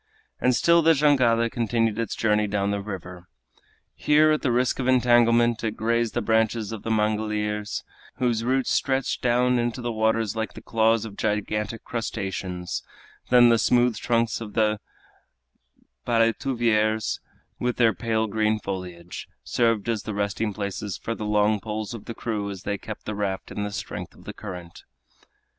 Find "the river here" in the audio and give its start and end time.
2.71-4.31